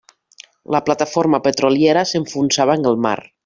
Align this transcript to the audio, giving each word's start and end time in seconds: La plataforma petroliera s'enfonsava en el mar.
La 0.75 0.79
plataforma 0.87 1.41
petroliera 1.49 2.05
s'enfonsava 2.15 2.81
en 2.81 2.91
el 2.95 3.01
mar. 3.09 3.17